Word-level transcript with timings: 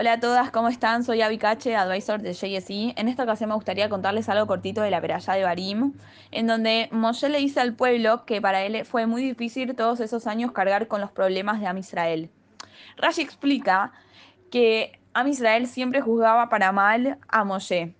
Hola 0.00 0.12
a 0.12 0.20
todas, 0.20 0.52
¿cómo 0.52 0.68
están? 0.68 1.02
Soy 1.02 1.22
Avi 1.22 1.38
Cache, 1.38 1.74
advisor 1.74 2.22
de 2.22 2.32
JSE. 2.32 2.94
En 2.96 3.08
esta 3.08 3.24
ocasión 3.24 3.48
me 3.48 3.56
gustaría 3.56 3.88
contarles 3.88 4.28
algo 4.28 4.46
cortito 4.46 4.80
de 4.80 4.92
la 4.92 5.00
peralla 5.00 5.32
de 5.32 5.42
Barim, 5.42 5.92
en 6.30 6.46
donde 6.46 6.88
Moshe 6.92 7.28
le 7.28 7.38
dice 7.38 7.58
al 7.58 7.74
pueblo 7.74 8.24
que 8.24 8.40
para 8.40 8.62
él 8.62 8.84
fue 8.84 9.06
muy 9.06 9.24
difícil 9.24 9.74
todos 9.74 9.98
esos 9.98 10.28
años 10.28 10.52
cargar 10.52 10.86
con 10.86 11.00
los 11.00 11.10
problemas 11.10 11.58
de 11.58 11.66
Am 11.66 11.78
Israel. 11.78 12.30
Rashi 12.96 13.22
explica 13.22 13.90
que 14.52 15.00
Am 15.14 15.26
Israel 15.26 15.66
siempre 15.66 16.00
juzgaba 16.00 16.48
para 16.48 16.70
mal 16.70 17.18
a 17.26 17.42
Moshe. 17.42 17.92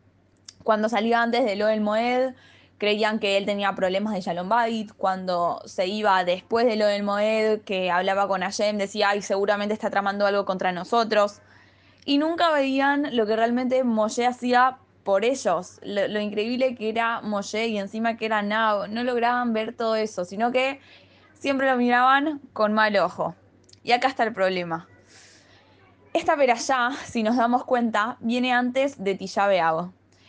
Cuando 0.62 0.88
salía 0.88 1.20
antes 1.20 1.44
de 1.44 1.56
Lo 1.56 1.66
el 1.66 1.80
Moed, 1.80 2.32
creían 2.78 3.18
que 3.18 3.36
él 3.36 3.44
tenía 3.44 3.72
problemas 3.72 4.14
de 4.14 4.20
Shalom 4.20 4.48
Bait. 4.48 4.92
Cuando 4.96 5.60
se 5.64 5.88
iba 5.88 6.22
después 6.22 6.64
de 6.64 6.76
Lo 6.76 6.86
del 6.86 7.02
Moed, 7.02 7.62
que 7.62 7.90
hablaba 7.90 8.28
con 8.28 8.42
Hashem, 8.42 8.78
decía, 8.78 9.08
ay, 9.08 9.20
seguramente 9.20 9.74
está 9.74 9.90
tramando 9.90 10.26
algo 10.26 10.44
contra 10.44 10.70
nosotros 10.70 11.40
y 12.08 12.16
nunca 12.16 12.50
veían 12.50 13.14
lo 13.14 13.26
que 13.26 13.36
realmente 13.36 13.84
Moshe 13.84 14.26
hacía 14.26 14.78
por 15.04 15.26
ellos, 15.26 15.78
lo, 15.82 16.18
increíble 16.18 16.74
que 16.74 16.88
era 16.88 17.20
Moshe 17.20 17.66
y 17.68 17.76
encima 17.76 18.16
que 18.16 18.24
era 18.24 18.40
Nao, 18.40 18.88
no 18.88 19.04
lograban 19.04 19.52
ver 19.52 19.76
todo 19.76 19.94
eso, 19.94 20.24
sino 20.24 20.50
que 20.50 20.80
siempre 21.34 21.70
lo 21.70 21.76
miraban 21.76 22.40
con 22.54 22.72
mal 22.72 22.96
ojo. 22.96 23.34
Y 23.84 23.92
acá 23.92 24.08
está 24.08 24.24
el 24.24 24.32
problema. 24.32 24.88
Esta 26.14 26.34
perayá, 26.34 26.92
si 27.04 27.22
nos 27.22 27.36
damos 27.36 27.64
cuenta, 27.64 28.16
viene 28.20 28.54
antes 28.54 29.04
de 29.04 29.14
Tisha 29.14 29.46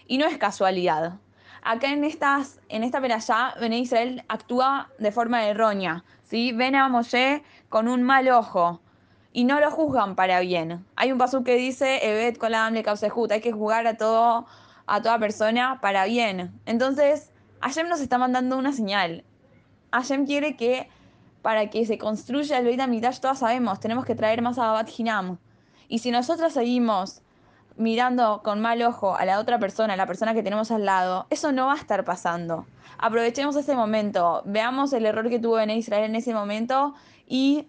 Y 0.05 0.17
no 0.17 0.25
es 0.25 0.37
casualidad. 0.37 1.13
Acá 1.61 1.93
en, 1.93 2.03
esta 2.03 3.01
perayá, 3.01 3.53
Bene 3.57 3.79
Israel 3.79 4.25
actúa 4.27 4.89
de 4.97 5.13
forma 5.13 5.47
errónea. 5.47 6.03
Ven 6.29 6.75
a 6.75 6.89
Moshe 6.89 7.41
con 7.69 7.87
un 7.87 8.03
mal 8.03 8.27
ojo 8.27 8.81
y 9.31 9.43
no 9.43 9.59
lo 9.59 9.71
juzgan 9.71 10.15
para 10.15 10.39
bien. 10.39 10.85
Hay 10.95 11.11
un 11.11 11.17
paso 11.17 11.43
que 11.43 11.55
dice, 11.55 11.99
Evet 12.01 12.37
kolam 12.37 12.73
le 12.73 12.83
hay 13.29 13.41
que 13.41 13.51
jugar 13.51 13.87
a 13.87 13.97
todo, 13.97 14.45
a 14.87 15.01
toda 15.01 15.19
persona 15.19 15.79
para 15.81 16.05
bien. 16.05 16.59
Entonces, 16.65 17.31
Hashem 17.61 17.87
nos 17.87 17.99
está 18.01 18.17
mandando 18.17 18.57
una 18.57 18.73
señal. 18.73 19.23
Hashem 19.91 20.25
quiere 20.25 20.55
que 20.55 20.89
para 21.41 21.69
que 21.69 21.85
se 21.85 21.97
construya 21.97 22.57
el 22.57 22.65
Beit 22.65 22.79
HaMikdash, 22.79 23.19
todas 23.19 23.39
sabemos, 23.39 23.79
tenemos 23.79 24.05
que 24.05 24.15
traer 24.15 24.41
más 24.41 24.57
a 24.57 24.71
Bat 24.71 24.89
Hinam. 24.97 25.37
Y 25.87 25.99
si 25.99 26.11
nosotros 26.11 26.53
seguimos 26.53 27.21
mirando 27.75 28.41
con 28.43 28.59
mal 28.59 28.81
ojo 28.81 29.15
a 29.15 29.25
la 29.25 29.39
otra 29.39 29.57
persona, 29.57 29.93
a 29.93 29.97
la 29.97 30.05
persona 30.05 30.33
que 30.33 30.43
tenemos 30.43 30.69
al 30.69 30.85
lado, 30.85 31.27
eso 31.29 31.51
no 31.51 31.67
va 31.67 31.73
a 31.73 31.77
estar 31.77 32.03
pasando. 32.03 32.65
Aprovechemos 32.97 33.55
ese 33.55 33.73
momento, 33.75 34.41
veamos 34.45 34.91
el 34.91 35.05
error 35.05 35.29
que 35.29 35.39
tuvo 35.39 35.59
en 35.59 35.69
Israel 35.69 36.03
en 36.03 36.15
ese 36.15 36.33
momento 36.33 36.93
y 37.25 37.67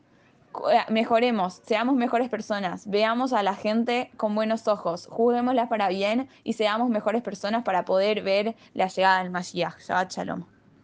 mejoremos, 0.89 1.61
seamos 1.65 1.95
mejores 1.97 2.29
personas, 2.29 2.89
veamos 2.89 3.33
a 3.33 3.43
la 3.43 3.55
gente 3.55 4.11
con 4.17 4.35
buenos 4.35 4.69
ojos, 4.69 5.07
juguémosla 5.11 5.69
para 5.69 5.89
bien 5.89 6.29
y 6.45 6.55
seamos 6.55 6.89
mejores 6.91 7.23
personas 7.23 7.63
para 7.65 7.85
poder 7.85 8.23
ver 8.23 8.57
la 8.75 8.89
llegada 8.89 9.23
del 9.23 9.31
Mashiach. 9.31 9.79
Shabbat 9.81 10.13
Shalom. 10.13 10.60